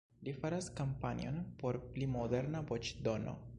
Li 0.27 0.31
faras 0.43 0.69
kampanjon 0.79 1.37
por 1.61 1.79
pli 1.93 2.09
moderna 2.17 2.65
voĉdono. 2.73 3.39